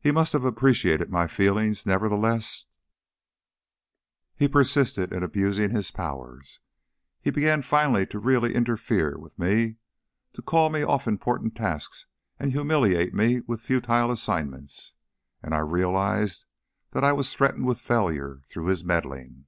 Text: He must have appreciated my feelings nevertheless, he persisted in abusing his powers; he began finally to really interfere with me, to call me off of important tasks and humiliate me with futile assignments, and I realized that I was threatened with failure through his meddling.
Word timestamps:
He 0.00 0.12
must 0.12 0.34
have 0.34 0.44
appreciated 0.44 1.10
my 1.10 1.26
feelings 1.26 1.86
nevertheless, 1.86 2.66
he 4.36 4.46
persisted 4.46 5.14
in 5.14 5.22
abusing 5.22 5.70
his 5.70 5.90
powers; 5.90 6.60
he 7.22 7.30
began 7.30 7.62
finally 7.62 8.04
to 8.08 8.18
really 8.18 8.54
interfere 8.54 9.16
with 9.16 9.38
me, 9.38 9.76
to 10.34 10.42
call 10.42 10.68
me 10.68 10.82
off 10.82 11.04
of 11.06 11.12
important 11.12 11.56
tasks 11.56 12.04
and 12.38 12.52
humiliate 12.52 13.14
me 13.14 13.40
with 13.46 13.62
futile 13.62 14.10
assignments, 14.10 14.92
and 15.42 15.54
I 15.54 15.60
realized 15.60 16.44
that 16.90 17.02
I 17.02 17.14
was 17.14 17.32
threatened 17.32 17.64
with 17.64 17.80
failure 17.80 18.42
through 18.44 18.66
his 18.66 18.84
meddling. 18.84 19.46